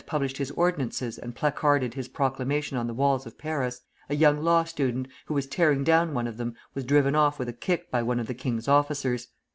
published 0.07 0.37
his 0.37 0.49
ordinances 0.57 1.19
and 1.19 1.35
placarded 1.35 1.93
his 1.93 2.07
proclamation 2.07 2.75
on 2.75 2.87
the 2.87 2.93
walls 2.95 3.27
of 3.27 3.37
Paris, 3.37 3.81
a 4.09 4.15
young 4.15 4.41
law 4.41 4.63
student, 4.63 5.07
who 5.27 5.33
was 5.35 5.45
tearing 5.45 5.83
down 5.83 6.15
one 6.15 6.25
of 6.25 6.37
them, 6.37 6.55
was 6.73 6.83
driven 6.83 7.13
off 7.13 7.37
with 7.37 7.47
a 7.47 7.53
kick 7.53 7.91
by 7.91 8.01
one 8.01 8.19
of 8.19 8.25
the 8.25 8.33
king's 8.33 8.67
officers. 8.67 9.27